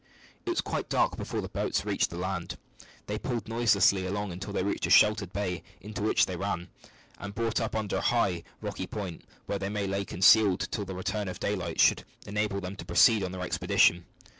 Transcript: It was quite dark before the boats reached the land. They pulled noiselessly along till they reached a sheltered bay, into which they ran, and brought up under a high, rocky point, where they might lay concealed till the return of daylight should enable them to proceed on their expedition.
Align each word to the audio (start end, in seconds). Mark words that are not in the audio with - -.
It 0.47 0.49
was 0.49 0.61
quite 0.61 0.89
dark 0.89 1.15
before 1.15 1.41
the 1.41 1.47
boats 1.47 1.85
reached 1.85 2.09
the 2.09 2.17
land. 2.17 2.57
They 3.05 3.19
pulled 3.19 3.47
noiselessly 3.47 4.07
along 4.07 4.39
till 4.39 4.51
they 4.51 4.63
reached 4.63 4.87
a 4.87 4.89
sheltered 4.89 5.31
bay, 5.31 5.61
into 5.79 6.01
which 6.01 6.25
they 6.25 6.35
ran, 6.35 6.69
and 7.19 7.35
brought 7.35 7.61
up 7.61 7.75
under 7.75 7.97
a 7.97 8.01
high, 8.01 8.41
rocky 8.61 8.87
point, 8.87 9.23
where 9.45 9.59
they 9.59 9.69
might 9.69 9.89
lay 9.91 10.03
concealed 10.03 10.67
till 10.71 10.85
the 10.85 10.95
return 10.95 11.27
of 11.27 11.39
daylight 11.39 11.79
should 11.79 12.03
enable 12.25 12.59
them 12.59 12.75
to 12.77 12.85
proceed 12.85 13.21
on 13.23 13.31
their 13.31 13.41
expedition. 13.43 14.05